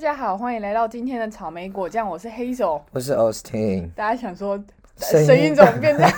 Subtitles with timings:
[0.00, 2.82] 家好，欢迎来到今天的草莓果酱，我是黑手。
[2.90, 4.58] 我是 Austin，大家想说
[4.96, 6.12] 声音怎么变这样？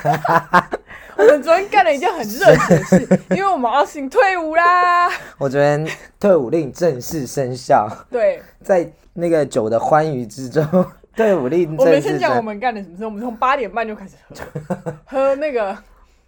[1.18, 5.10] 我们昨天干了一件很热血的事， 因为我们 Austin 退伍啦。
[5.36, 5.84] 我昨天
[6.20, 10.64] 退伍令正式生效，对，在那个酒的欢愉之中，
[11.16, 13.04] 退伍令我们正式生先讲我们干了什么事。
[13.04, 15.76] 我们从八点半就开始喝，喝那个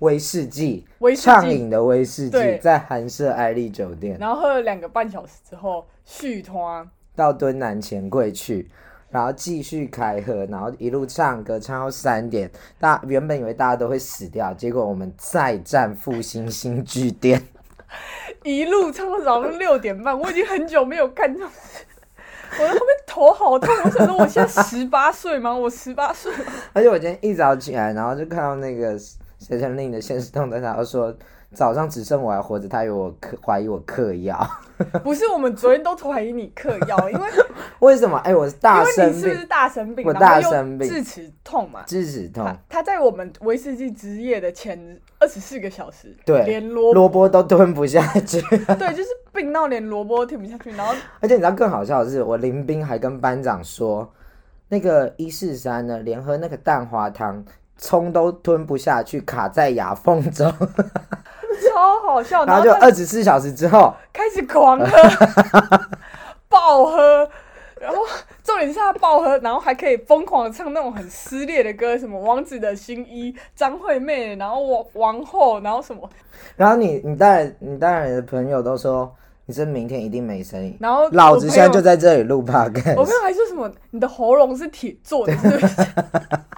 [0.00, 6.84] 威士忌，威士忌，畅饮的威士忌，在韩舍艾丽酒店然后喝了两个半小时之后续团。
[7.14, 8.70] 到敦南钱柜去。
[9.10, 12.50] 然后继续开喝，然后一路唱歌唱到三点。
[12.80, 17.40] 大原本以为大家都会死掉，结果我们再战复兴新剧店。
[18.42, 21.84] 一路唱到早上六点半，我已经很久没有看这种事。
[22.58, 25.54] 我在后面头好痛，我想说我现在十八岁吗？
[25.54, 26.32] 我十八岁？
[26.74, 28.98] 而且我今天一早起来，然后就看到那个
[29.38, 31.16] 谁成令的现实动态，然后说
[31.54, 34.46] 早上只剩我还活着，他以为我嗑怀疑我嗑药，
[35.04, 37.28] 不是，我们昨天都怀疑你嗑药，因为
[37.80, 38.18] 为什么？
[38.18, 40.06] 哎、我是大因为生病你是不是，大生病？
[40.06, 41.82] 我大生病智齿痛嘛。
[41.86, 48.40] 智齿痛他，他在我们威士忌之夜的前二十四个小时，对连萝萝卜都吞不下去。
[48.78, 54.12] 对，就是病到连萝卜都吞不下去，然后而且你知道更好笑的是，我林斌还跟班长说，
[54.68, 57.44] 那个一四三呢，连喝那个蛋花汤，
[57.76, 60.52] 葱都吞不下去，卡在牙缝中，
[61.72, 64.86] 超好笑，然后就二十四小时之后，开始狂喝，
[66.48, 67.28] 爆喝。
[67.80, 67.98] 然后
[68.42, 76.08] 重点是他爆喝，然后还可以疯狂的唱那种很撕裂的歌，什么王子的新衣、张惠妹，然后王王后，然后什么，
[76.56, 80.74] 然后你你带你带来的朋友都说，你是明天一定没声音。
[80.80, 81.94] 然后老子现在就在。
[81.94, 85.76] 在这里录我 podcast，朋友还说什么你的喉咙是铁做的，是不是？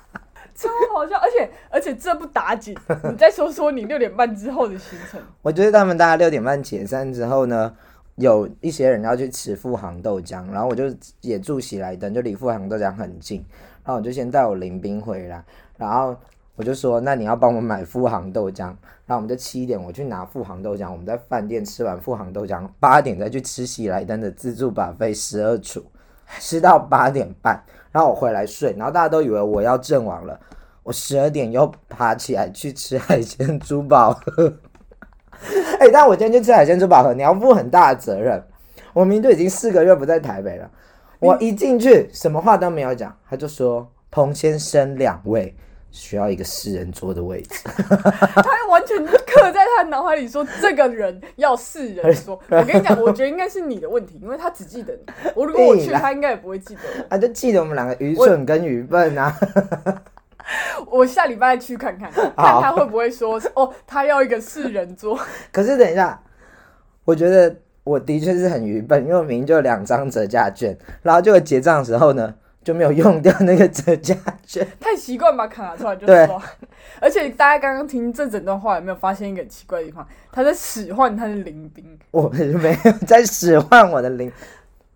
[0.57, 5.21] 超好笑，而且而且这不打紧，你再说说你六点半之后的行程。
[5.43, 7.73] 我觉得他们大概六点半解散之后呢，
[8.17, 10.85] 有一些人要去吃富航豆浆，然后我就
[11.21, 13.45] 也住喜来登，就离富航豆浆很近，
[13.85, 15.45] 然后我就先带我林兵回来，
[15.77, 16.17] 然后
[16.57, 18.65] 我就说，那你要帮我买富航豆浆，
[19.05, 25.85] 然后我们就七点我去拿富航豆浆，我们在饭店吃完富航豆浆，八点再去吃喜来登的自助把费十二厨，
[26.41, 27.63] 吃到八点半，
[27.97, 30.39] 然后我回来睡，然后大家都以为我要阵亡了。
[30.83, 34.53] 我十二点又爬起来去吃海鲜珠宝盒，
[35.81, 38.45] 哎、但我今天去吃海鲜珠宝盒，你要负很大的责任。
[38.93, 40.71] 我明明就已经四个月不在台北了，
[41.21, 45.57] 我一进去什么话都没有讲，他就说彭先生两位
[45.97, 47.61] 需要一个四人桌的位置。
[47.89, 52.39] 他完全刻在他脑海里说这个人要四人桌。
[52.51, 55.01] 我跟你讲，我觉得应该是你的问题，因为他只记得你。
[55.35, 57.07] 我如果我去，他应该也不会记得我。
[57.09, 59.35] 他就记得我们两个愚蠢跟愚笨啊。
[60.87, 65.19] 我下礼拜去看看，看他会不会说哦，他要一个四人桌。
[65.51, 66.23] 可是等一下，
[67.05, 72.33] 我觉得我的确是很愚笨，因为我明明就有两张折价券，然后就结账的时候呢
[72.67, 74.13] 就没有用掉那个折价
[74.45, 74.67] 券。
[74.81, 76.43] 太习惯把卡拿出来就对刷。
[77.01, 80.05] 而且大家刚刚听这整段话，有没有发现一个很奇怪的地方？
[80.33, 81.97] 他在使唤他的林兵。
[82.11, 84.33] 我没有在使唤我的灵。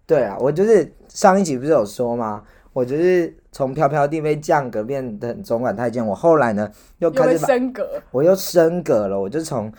[0.05, 2.43] 对啊，我就是上一集不是有说吗？
[2.73, 9.73] 我就是从飘飘地被降格变成总管太监，我后来呢又开始把升格，我又升格了，我就从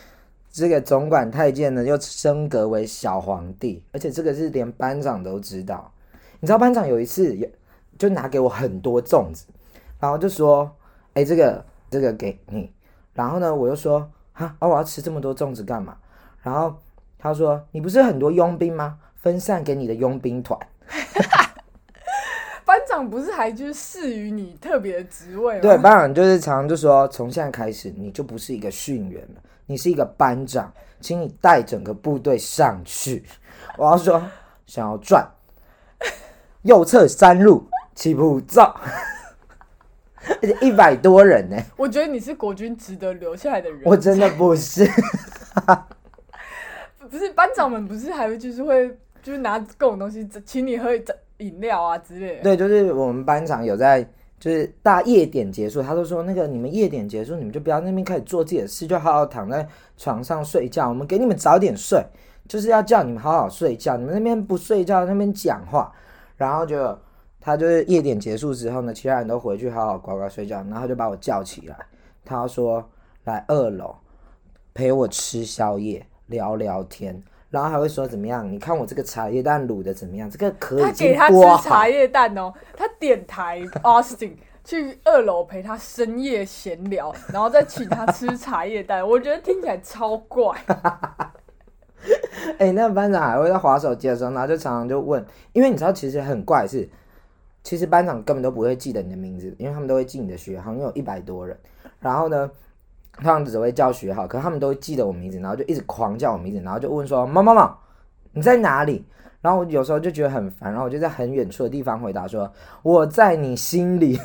[0.49, 5.91] 这个总管太监呢又升格为小皇帝，而且这个是连班长都知道。
[6.39, 7.47] 你知道班长有一次也
[8.01, 9.45] 就拿给我很多粽子，
[9.99, 10.75] 然后就说
[11.13, 12.73] ：“哎、这个这个给你。”
[13.13, 15.95] 然后呢，我又说：“啊啊，我要吃这么多粽子干嘛？”
[16.41, 16.75] 然后
[17.19, 18.97] 他说：“你不是很多佣兵吗？
[19.17, 20.59] 分散给你的佣兵团。
[22.65, 25.61] 班长不是还就是赐予你特别的职位吗？
[25.61, 33.23] 对，班长就是常常就说，从现在开始你就不是一个训员了，你是一个班长，请你带整个部队上去。
[33.77, 34.19] 我要说，
[34.65, 35.29] 想要转，
[36.63, 37.67] 右侧山路
[38.01, 38.75] 起步照，
[40.27, 43.79] 而 且一百多人呢、我觉得你是国军值得留下来的人。
[43.85, 44.89] 我真的不是。
[47.11, 48.89] 不是班长们不是还会就是会
[49.21, 50.89] 就是拿各种东西请你喝
[51.37, 52.41] 饮料啊之类的。
[52.41, 54.03] 对，就是我们班长有在，
[54.39, 60.89] 就是大夜点结束，他都说那个你们夜点结束，你们就不要那边开始做自己的事，就好好躺在床上睡觉。
[60.89, 62.03] 我们给你们早点睡，
[62.47, 63.95] 就是要叫你们好好睡觉。
[63.95, 65.93] 你们那边不睡觉，那边讲话，
[66.37, 66.97] 然后就
[67.41, 71.75] 他就是夜点结束之后呢，其他人都回去好好乖乖睡觉，然后就把我叫起来，
[72.23, 72.87] 他说
[73.23, 73.95] 来二楼
[74.73, 77.21] 陪我吃宵夜，聊聊天。
[77.49, 78.49] 然后还会说怎么样？
[78.49, 80.29] 你看我这个茶叶蛋卤的怎么样？
[80.29, 84.31] 这个壳他已经给他吃剥好茶叶蛋哦，他点台 Austin
[84.63, 90.57] 去二楼陪他深夜闲聊，然后再请他吃茶叶蛋，我觉得听起来超怪。
[92.57, 96.87] 哎、那个班长还会在划手机的时候，然后就常常就问，因为你知道其实很怪是，
[97.63, 101.57] 其实班长根本都不会记得你的名字，因为他们都会记你的学号，因为有一百多人，
[101.99, 102.49] 然后呢，
[103.13, 107.79] 他们只会叫学号，可是他们都会记得我名字，然后就一直狂叫我名字，然后就问说毛毛毛
[108.33, 109.05] 你在哪里？
[109.41, 112.51] 然后我有时候就觉得很烦，然后我就在很远处的地方回答说
[112.83, 114.19] 我在你心里。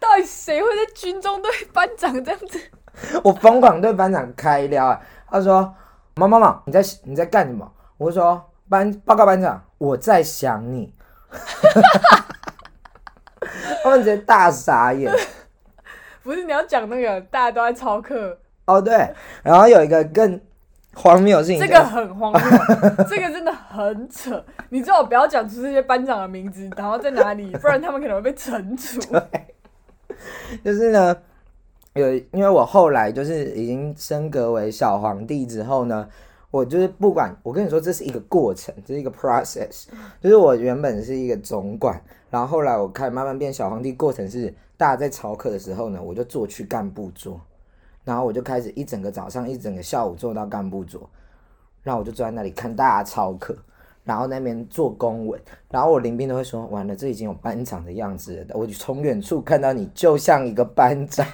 [0.00, 2.60] 到底谁会在军中对班长这样子？
[3.24, 5.00] 我疯狂对班长开撩啊！
[5.26, 5.74] 他说
[6.14, 8.40] ：“毛毛毛，你在你在干什么？”我就说
[8.74, 10.92] ：“班报告班长，我在想你。
[13.84, 15.12] ”他们直接大傻眼。
[16.24, 20.40] 不是你要讲那个大家都在操课，哦，对，然后有一个更
[20.94, 22.40] 荒谬的事情，这个很荒谬，
[23.06, 24.42] 这个真的很扯。
[24.70, 28.98] 你最好不要讲出这些班长的名字，然后在哪里，不然他们可能会被惩处。
[30.64, 31.14] 就是呢，
[31.92, 36.08] 有因为我后来就是已经升格为小皇帝之后呢，
[36.54, 39.86] 我就是不管我跟你说，这是一个过程，这是一个 process。
[40.20, 47.40] 就是我原本是一个总管，然后后来我开始慢慢变小皇帝，过程是大家在操课的时候呢，我就坐去干部桌，
[48.04, 51.10] 然后我就开始一整个早上一整个下午坐到干部桌，
[51.82, 53.56] 然后我就坐在那里看大家操课。
[54.04, 55.40] 然后那边做公文，
[55.70, 61.26] 然后我林兵都会说：“完了，这已经有班长的样子了。”我就从远处看到你，就像一个班长。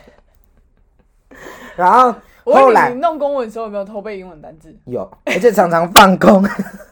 [1.76, 2.14] 然后
[2.54, 4.74] 后来问你，弄公文的时候有没有偷背英文单字？
[4.84, 6.44] 有，而且常常放空，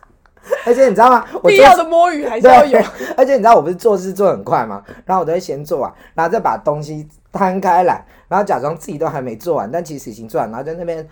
[0.66, 1.25] 而且你知道吗？
[1.43, 2.78] 我必做要的摸鱼还是要有。，
[3.16, 4.82] 而且你知道我不是做事做很快吗？
[5.05, 11.06] 然后我都会先做完，然后再把东西摊开来，然后假装自己都还没做完，但其实已经做完，然后在那边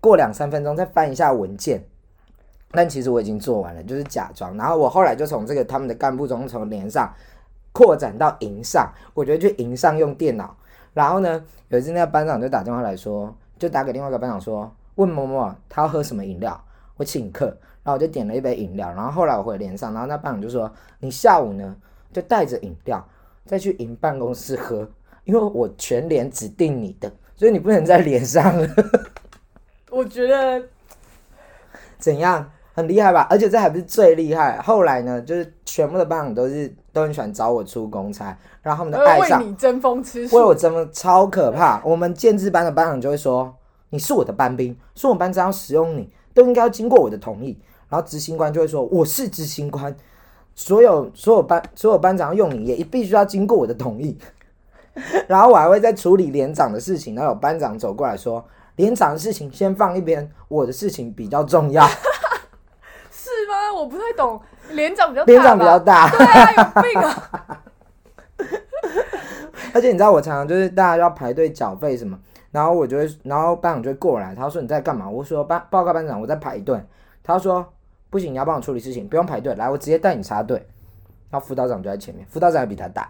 [0.00, 1.84] 过两三分钟再翻一下文件。
[2.76, 4.56] 但其实我已经做完了，就是假装。
[4.56, 7.14] 然后我后来就从这个他们的干部中从连上
[7.72, 10.56] 扩展到营上，我觉得去营上用电脑。
[10.92, 13.32] 然后呢，有一次那个班长就打电话来说，
[13.64, 16.62] 就打给另外一个班长说，问某某他要喝什么饮料，
[16.96, 17.46] 我请客。
[17.82, 21.76] 然后我就点了一杯饮料，然后后来我回连上，然后那班长就说，你下午呢
[22.12, 23.06] 就带着饮料
[23.44, 24.88] 再去营办公室喝，
[25.24, 28.66] 因为我全连指定你的，所以你不能在连上了。
[29.90, 30.62] 我觉得
[31.98, 32.50] 怎样？
[32.74, 33.26] 很厉害吧？
[33.30, 40.42] 而且这还不是最厉害，后来呢，就是全部的班长都是都很喜欢找我出公差，然后他们都爱为上，你争风吃为。
[40.42, 41.80] 我争的超可怕。
[41.84, 43.54] 我们建制班的班长就会说
[43.90, 47.56] ：“你是我的班兵，说我们班长要使用你，都应该要经过我的同意。”
[47.88, 49.94] 然后执行官就会说：“我是执行官，
[50.56, 54.18] 所有所有班所有班长要用你，也必须要经过我的同意。
[55.28, 58.44] ”然后我还会在处理连长的事情，然后有班长走过来说
[58.76, 61.86] ：“连长的事情先放一边，我的事情比较重要。
[63.74, 64.40] 我不太懂，
[64.70, 67.62] 连长比较大长比较大。”对啊，有病啊！
[69.74, 72.18] 而且你知道，我常常就是大家要排队缴费什么，
[72.50, 75.08] 然后我就会，然后班长就会过来，他说你在干嘛？
[75.08, 76.80] 我说班报告班长，我在排队。
[77.22, 77.72] 他说
[78.10, 80.66] 不行，你要帮我处理事情，不用排队，来，我直接带你插队。
[81.30, 83.08] 然后辅导长就在前面，辅导长还比他大，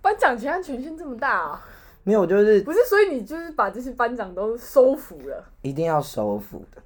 [0.00, 1.64] 班长权限权限这么大啊？
[2.02, 5.44] 没有，就是不是，所以你就是把这些班长都收服了。
[5.60, 6.82] 一定要收服的。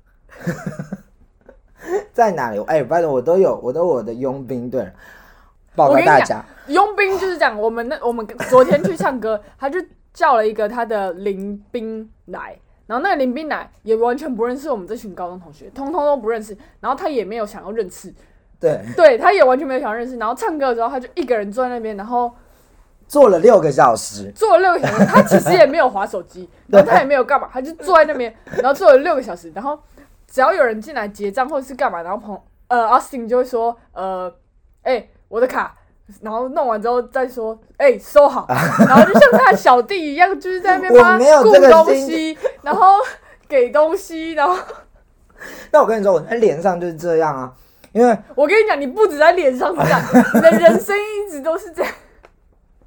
[2.13, 2.61] 在哪里？
[2.67, 4.93] 哎、拜托，我都有，我都有我的佣兵队了。
[5.75, 9.79] 报告大家，佣兵就是讲，我们那我们昨天去唱歌，他就
[10.15, 18.11] 叫了一个他的林兵来，然后那个林兵来也完全不认识我们这群高中同学，通通都不认识，然后他也没有想要认识，
[18.59, 22.35] 对，对，他也完全没有想要认识，然后唱歌的时候他就一个人坐在那边，然后
[23.07, 29.79] 坐了六个小时，坐了六个小时，他其实也没有划手机， 然后他也没有干嘛，他就坐在那边，然后坐了六个小时，然后
[30.31, 34.33] 只要有人进来结账或者是干嘛，然后朋呃 Austin 就会说呃，
[34.83, 35.75] 哎、我的卡，
[36.21, 42.95] 然后弄完之后再说，哎、收好，然后就像他的小弟一样，就是在那边 我帮他顾东心西，然后
[43.49, 44.57] 给东西，然后
[45.71, 47.53] 那我跟你说，我在脸上就是这样啊，
[47.93, 50.01] 因为我跟你讲，你不止在脸上这样，
[50.35, 51.93] 你的人生一直都是这样，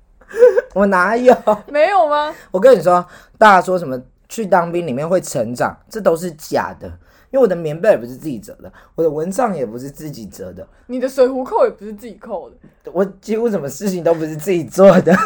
[0.75, 1.33] 我哪有？
[1.67, 2.35] 没有吗？
[2.51, 3.05] 我跟你说，
[3.37, 6.91] 大家说什么去当兵里面会成长，这都是假的。
[7.31, 12.55] 因为我的棉被也不是自己折的，我的蚊帐也不是自己折的，你的水壶扣也不是自己扣的，
[12.91, 15.15] 我几乎什么事情都不是自己做的。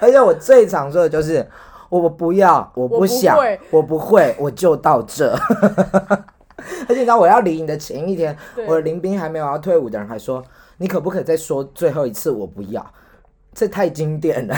[0.00, 1.46] 而且我最常说的就是，
[1.88, 5.34] 我不要，我不想，会我不会，我就到这。
[6.86, 10.44] 而且你知道，我要离营的前一天，我的林兵还没有要退伍的人还说，
[10.76, 12.84] 你可不可以再说最后一次我不要？
[13.52, 14.56] 这太经典了。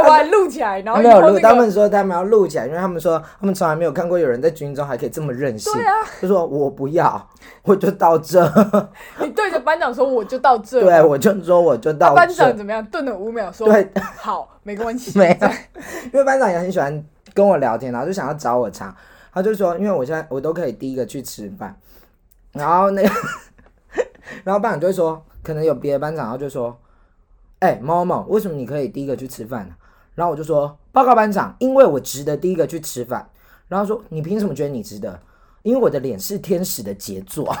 [0.00, 0.10] 对不对？
[0.10, 5.72] 我来录起来，然后他没有录，他们说他们要录起来，因为他们说他们从来没有看过有人在军中还可以这么任性。
[5.72, 7.28] 对啊，就说我不要，
[7.62, 8.44] 我就到这，
[9.20, 12.84] 你对着班长说我就到这，对，我就说我就到那班长，怎么样？
[12.86, 15.48] 顿了五秒说对，好，没关系， 没有
[16.06, 17.04] 因为班长也很喜欢
[17.34, 18.94] 跟我聊天，然后就想要找我茬，
[19.32, 21.76] 他就说，因为我现在我都可以第一个去吃饭，
[22.52, 23.10] 然后那个，
[24.44, 26.76] 然后班长就会说，可能有别的班长，然后就说，
[27.60, 29.74] 哎、某某，为什么你可以第一个去吃饭呢、
[30.20, 33.26] 然后我就说，报告班长，因为我值得第一个去吃饭。
[33.68, 35.18] 然后说，你凭什么觉得你值得？
[35.62, 37.50] 因为我的脸是天使的杰作。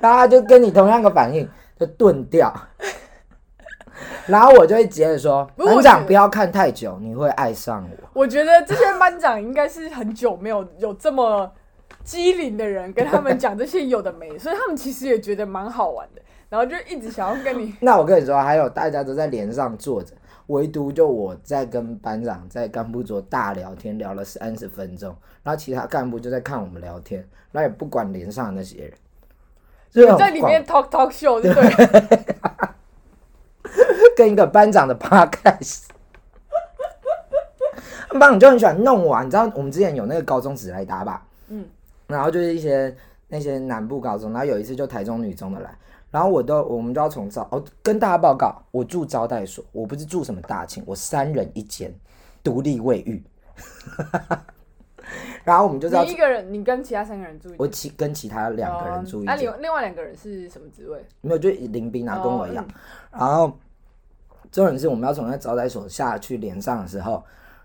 [0.00, 1.46] 然后他就跟你同样的反应，
[1.78, 2.50] 就顿掉。
[4.24, 7.96] 然后我就会接着说，班长不要看太久，你会爱上我。
[8.22, 11.52] 我觉得这些班长应该是很久没有有这么
[12.10, 17.72] 机灵的人跟他们讲这些有的没，所以他们其实也觉得蛮好玩的，然后就一直想要跟你。
[17.80, 20.12] 那我跟你说，还有大家都在连上坐着，
[20.48, 25.14] 唯独就我在跟班长在干部桌大聊天，聊了三十分钟，
[25.44, 28.92] 然后其他干部就在看我们聊天，然后也不管连上那些人，
[29.92, 32.34] 就在里面 talk talk show 对不对？
[34.16, 35.84] 跟一个班长的 podcast。
[38.18, 41.29] 班长就很喜欢弄我、啊，你知道我们之前有那个高中只来打吧，嗯，
[42.10, 42.94] 然后就是一些
[43.28, 45.74] 那些南部高中，然后有一次就台中女中的来，
[46.10, 51.94] 然后我都我们都要从招哦跟大家报告，我住招待所，我不是住什么大寝，我三人一间，
[52.42, 53.22] 独立卫浴，
[55.44, 61.04] 然后我们就是要你一个人，你跟其他三个人住一我，其跟其他两个人住一那、间，另另外两个人是什么职位？
[61.20, 62.64] 没有就林斌啊，跟我一样。
[62.64, 63.52] 哦然后
[64.52, 67.24] 重点是我们要从那招待所下去连上的时候，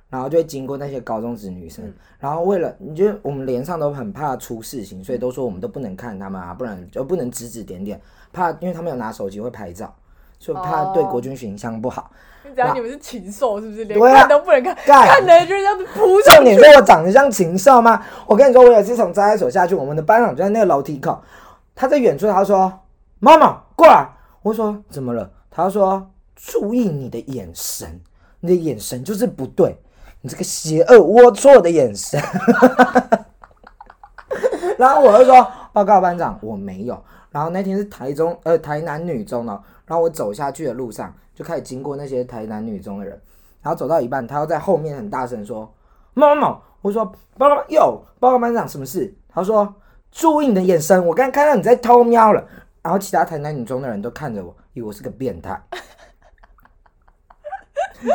[0.10, 8.00] 然后就会经过那些高中职女生，然后为了你觉得我们连上都很怕出事情，所以都说我们都不能看他们啊，不然就不能指指点点，
[8.32, 9.94] 怕因为他们有拿手机会拍照，
[10.40, 12.12] 所以怕对国军形象不好。
[12.48, 13.84] 你只要你们是禽兽，是不是？
[13.86, 16.36] 连看都不能看，干看的人就这样子扑上去。
[16.36, 18.06] 重点是我长得像禽兽吗？
[18.28, 21.20] 我跟你说，我有一次从招待所下去，我们的班长就在那个楼梯口，
[21.74, 22.72] 他在远处，他说
[23.20, 24.08] ：“妈妈过来。”
[24.44, 28.00] 我说：“怎么了？”他说：“注意你的眼神，
[28.42, 29.76] 你的眼神就是不对，
[30.26, 32.20] 你这个邪恶龌龊的眼神。”
[34.76, 43.22] 然后我就说：“报告班长，我没有。”然后那天是台中呃台南女中哦，然后我走下去的路上就开始经过那些台南女中的人，
[43.62, 45.72] 然后走到一半，他又在后面很大声说
[46.16, 47.06] ：“某某某！”我说
[47.38, 49.76] ：“报告有报告班长，什么事？”他说
[50.12, 52.44] ：“注意你的眼神，我刚刚看到你在偷瞄了。”
[52.82, 55.62] 然后其他台南女中的人都看着我，以为我是个变态，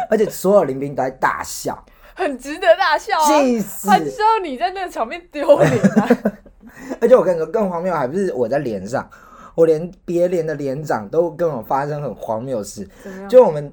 [0.09, 1.85] 而且所有林兵都在大笑，
[2.21, 3.27] 很值得大笑啊！
[3.27, 3.89] 气死！
[3.89, 6.09] 他知道你在那个场面丢脸啊！
[7.01, 9.09] 而且我跟你说，更荒谬还不是我在连上，
[9.55, 12.87] 我连别连的连长都跟我发生很荒谬的事。
[13.29, 13.73] 就我们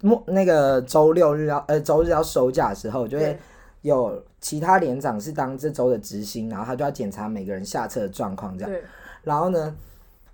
[0.00, 3.38] 末那个周六日要呃周日要收假的时候，就会
[3.82, 8.70] 有其他连长是当这周的执行，然后他就要检查每个人下车的状况这样。
[8.70, 8.82] 对，
[9.22, 9.74] 然后呢，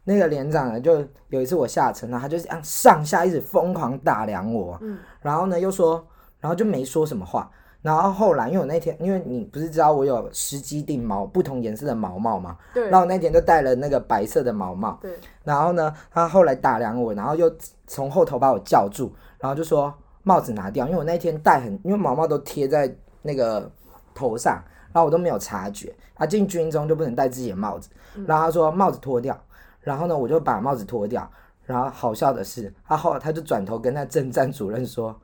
[0.05, 6.05] 那个连长呢，就有一次我下车，然后他就这样上下一直疯狂打量我，嗯，然后呢又说，
[6.41, 7.51] 然后就没说什么话。
[7.83, 12.59] 然后后来，因为我那天，因为你不是知道我有十几顶毛不同颜色的毛毛吗？
[12.75, 17.51] 对然后我那天就戴了那个白色的毛毛，对，然后呢，他后来打量我，然后又
[17.87, 23.71] 从后头把我叫住，然后就说帽子拿掉，因为我那天戴很，因为毛毛都贴在那个
[24.15, 25.91] 头上，然后我都没有察觉。
[26.15, 27.89] 他进军中就不能戴自己的帽子，
[28.27, 29.35] 然后他说帽子脱掉，
[29.81, 31.27] 然后呢我就把帽子脱掉，
[31.65, 35.19] 然后好笑的是，他后来他就转头跟他政战主任说：“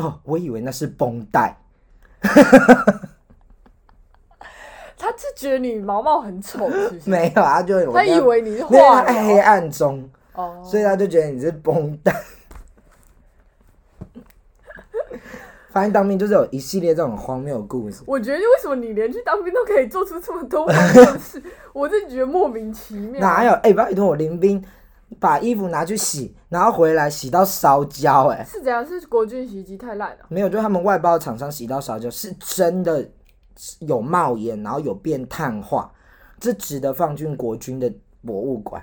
[0.00, 1.56] 哦，我以为那是绷带。
[5.02, 7.08] ”他是觉得你毛毛很丑，是不是？
[7.10, 10.62] 没有，他就他以为你是画在黑暗中，哦。
[10.64, 12.14] 所以他就觉得你是绷带。
[15.72, 18.02] 反正当兵就是有一系列这种荒谬的故事。
[18.04, 21.42] 我觉得为什么你连去当兵都可以做出这么多荒谬的事，
[21.72, 23.20] 我真的觉得莫名其妙。
[23.20, 23.52] 哪有？
[23.62, 24.62] 哎、拜托我林兵
[25.18, 28.86] 把衣服拿去洗，然后回来洗到烧焦、哎，是怎样？
[28.86, 30.18] 是国军洗衣机太烂了？
[30.28, 33.06] 没有，就他们外包厂商洗到烧焦，是真的
[33.80, 35.92] 有冒烟，然后有变碳化，
[36.38, 37.92] 这值得放进国军的
[38.24, 38.82] 博物馆，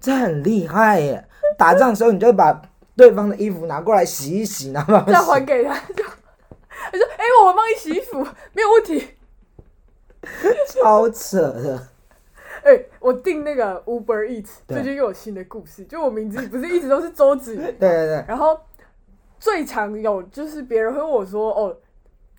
[0.00, 1.28] 这很厉害耶！
[1.56, 2.60] 打仗的时候，你就把
[2.96, 8.18] 对方的衣服拿过来洗一洗，然后把再洗还给他，就他说：“哎、我帮你洗衣服，
[8.52, 9.08] 没有问题。
[10.68, 11.88] 超扯的。
[12.64, 18.58] 哎、我订那个 Uber Eats，最近又有新的故事，就我名字不是一直都是周子瑜，对对对，然后
[19.38, 21.76] 最常有就是别人会问我说：“哦，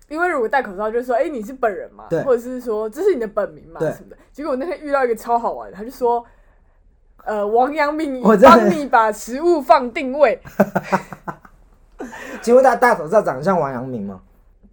[0.08, 3.78] 因为如果戴口罩，就说：‘哎、你是本人嘛？’或者是说这是你的本名嘛？
[3.80, 6.24] 什么的。”结果我那天遇到一个超好玩的，他就说
[7.24, 10.40] ：“呃，王阳明我帮你把食物放定位，
[12.40, 14.22] 请问他大口罩长得像王阳明吗？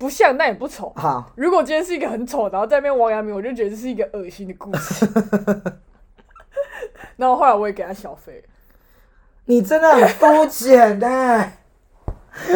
[0.01, 0.91] 不像但也不丑。
[0.96, 5.08] 好，如果今天是一个很丑，然后在那边王阳明，我就觉得这是一个恶心的故事。
[7.17, 8.43] 然后后来我也给他小费，
[9.46, 11.08] 你真的很肤浅的。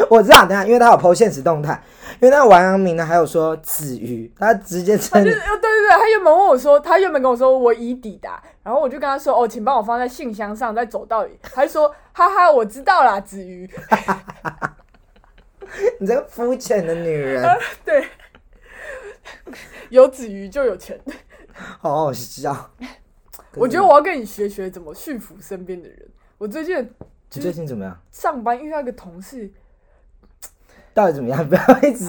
[0.09, 1.79] 我知道，等下，因为他有 PO 现实动态，
[2.19, 11.37] 因为那个王阳明呢，还有说子瑜，他直接他称对对对，他原本问我说，他原本跟我说我已抵达，然后我就跟他说哦，请帮我放在信箱上，再走到里。
[11.43, 13.69] 他就说哈哈，我知道啦，子瑜。
[15.99, 17.43] 你这个肤浅的女人，
[17.83, 18.07] 对，
[19.89, 20.99] 有子瑜就有钱。
[21.79, 22.71] 好好笑。
[23.55, 25.97] 我觉得我要跟你学学怎么驯服身边的人。
[26.37, 26.77] 我最近
[27.33, 27.97] 你最近怎么样？
[28.11, 29.49] 上班遇到一个同事，
[30.93, 31.47] 到底怎么样？
[31.47, 32.05] 不要一直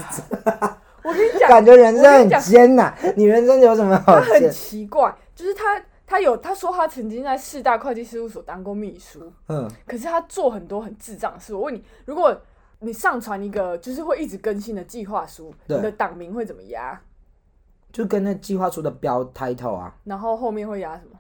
[1.04, 2.92] 我跟你讲，感觉人生很艰难。
[3.16, 4.50] 你人生有什么好他很？
[4.50, 11.54] 奇怪，就是他他有他说他曾经在四大会计事务所当过秘书，嗯，可是他做很多很智障的事。
[11.54, 12.36] 我问你，如果
[12.80, 17.00] 你上传一个就是会一直更新的计划书，你的档名会怎么压？
[17.92, 21.18] 就跟那计划书的标 title 啊，然后后面会压什么？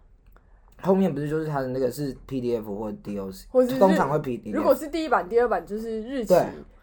[0.82, 4.52] 后面不是就是它的那个是 PDF 或 DOC，或是通常会 PDF。
[4.52, 6.34] 如果是第一版、第二版就是日期，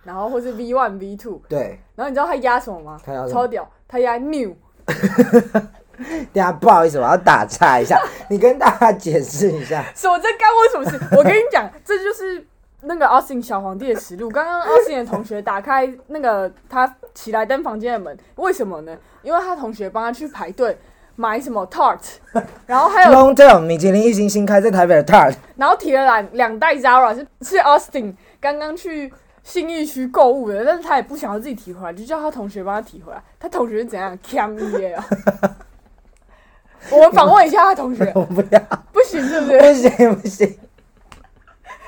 [0.03, 2.99] 然后或是 V one、V two，对，然后你知道他压什么吗？
[3.05, 4.55] 他压超屌，他压 new。
[5.95, 9.85] 等一下不好意思，我要打岔一下，你跟大家解释一下。
[9.95, 11.15] 是我在干我什么事？
[11.15, 12.45] 我跟你讲，这就是
[12.83, 14.29] 那个 Austin 小皇帝的实录。
[14.29, 18.97] 刚刚 Austin 的同学打开那个他起来登房间的门，为什么呢？
[19.21, 20.77] 因为他同学帮他去排队
[21.15, 21.99] 买什么 tart，
[22.65, 29.13] 然后还有 Long Term 米其林一星新开在台北的 Tart，然后提了两两袋 Zara 是是 Austin 刚刚去
[29.43, 33.21] 信义区购物的，但是他也不想要自己提回来，就叫他同学帮他提回来。
[33.39, 35.05] 他同学是怎样 cam 耶啊？
[36.91, 38.59] 我们访问一下他同学， 我不要，
[38.91, 39.59] 不行是不是？
[39.59, 40.57] 不行不行，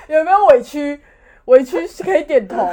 [0.07, 0.99] 有没有委屈？
[1.45, 2.57] 委屈是可以点头。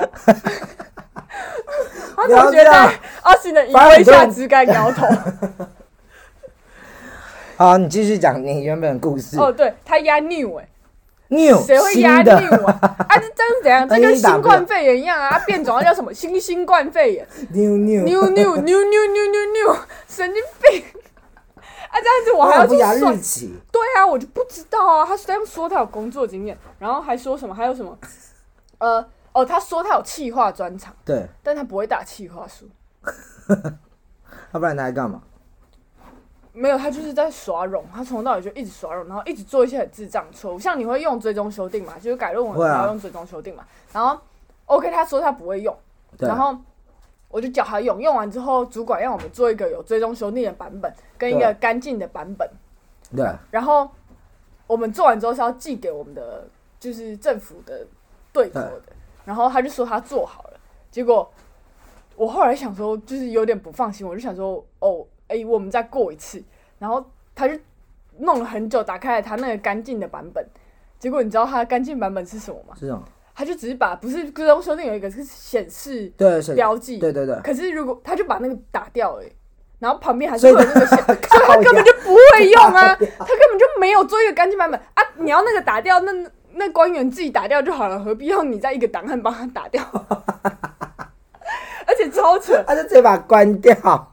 [2.17, 5.07] 他不要同学这样在阿信的依偎下只敢摇头。
[7.57, 9.39] 好，你继续讲你原本的故事。
[9.39, 10.69] 哦，对他压 new 哎、
[11.29, 12.79] New 谁会压新的 new 啊？
[13.09, 13.89] 啊，这这样是怎样？
[13.89, 15.29] 这跟新冠肺炎一样啊！
[15.31, 16.12] 啊变种它叫什么？
[16.12, 19.77] 新新冠肺炎 New new new new new new new new，
[20.09, 20.83] 神经病！
[21.92, 25.05] 啊，这样子我还要去算日期，对啊，我就不知道啊。
[25.05, 27.55] 他这样说他有工作经验，然后还说什么？
[27.55, 27.96] 还有什么？
[28.78, 32.66] 呃，哦，他说他有企划专长，对，但他不会打企划书。
[34.52, 35.20] 要不然他在干嘛？
[36.55, 40.59] 没有，他就是在耍冗，他从头到尾就一直耍冗，然后一直做一些很智障的错误。
[40.59, 43.64] 像你会用追踪修订嘛，就是改论文然后用追踪修订嘛。
[43.92, 44.18] 然后
[44.64, 45.76] OK，他说他不会用，
[46.16, 46.57] 对然后
[47.33, 52.49] 我就叫他用，用完之后主管让我们做一个有追踪修订的版本，跟一个干净的版本。
[53.16, 53.90] 对，然后
[54.66, 56.47] 我们做完之后是要寄给我们的
[56.79, 57.87] 就是政府的
[58.33, 58.92] 对口的，
[59.25, 61.29] 然后他就说他做好了，结果
[62.16, 66.42] 我后来想说就是有点不放心，我就想说哦，哎、我们再过一次，
[66.79, 67.59] 然后他就
[68.18, 70.47] 弄了很久，打开了他那个干净的版本，
[70.99, 72.75] 结果你知道他的干净版本是什么吗？
[72.75, 73.03] 是这种，
[73.35, 79.33] 他就只是把不是追踪修订有一个是显示对，标记，对对对，可是如果他就把那个打掉了欸，
[79.79, 84.79] 然后旁边还是会有那个显， 所以他根本就不会用啊，他根本就没有做一个干净版本。
[84.95, 85.03] 啊！
[85.16, 86.12] 你要那个打掉，那
[86.55, 89.83] 那官员自己打掉就好了，何必要你在一个档案帮他打掉？
[91.85, 94.12] 而且超扯，他就直接把它关掉，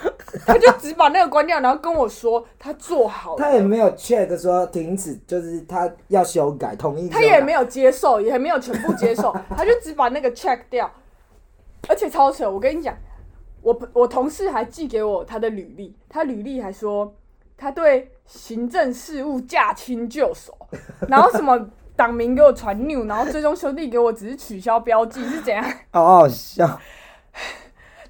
[0.46, 7.08] 他就只把那个关掉，然后跟我说他做好了，他也没有 check 说停止，就是他要修改，同意。
[7.08, 10.90] 他也没有接受，也没有全部接受， 他就只把那个 check 掉，
[11.88, 12.48] 而且超扯。
[12.50, 12.94] 我跟你讲，
[13.62, 17.14] 我我同事还寄给我他的履历，他履历还说
[17.56, 20.52] 他对行政事务驾轻就熟，
[21.08, 21.58] 然后什么
[21.96, 25.64] 党名给我传 new，然后最终兄弟给我只是取消标记是怎样？
[25.90, 26.78] 好好笑。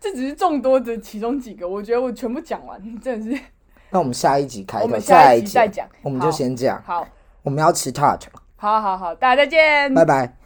[0.06, 3.42] 这只是众多的其中几个，我觉得我全部讲完，真的是
[3.90, 6.80] 那我们下一集开头我们下一集再讲我们就先这样。
[6.86, 7.06] 好，
[7.42, 8.20] 我们要吃 tart，
[8.54, 10.45] 好好好，大家再见，拜拜。